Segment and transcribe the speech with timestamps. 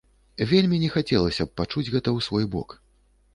[0.51, 2.75] Вельмі не хацелася б пачуць гэта ў свой бок.